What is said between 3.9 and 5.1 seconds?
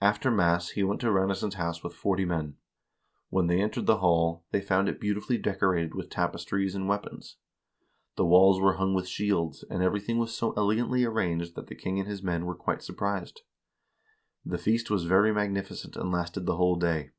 hall, they found it